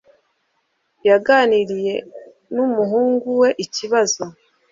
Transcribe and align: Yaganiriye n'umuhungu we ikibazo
Yaganiriye 1.07 1.95
n'umuhungu 2.53 3.27
we 3.41 3.49
ikibazo 3.65 4.23